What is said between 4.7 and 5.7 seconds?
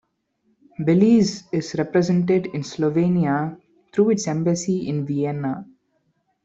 in Vienna.